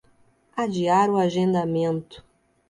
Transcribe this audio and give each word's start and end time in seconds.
Adiar 0.55 1.11
o 1.11 1.17
agendamento 1.19 2.25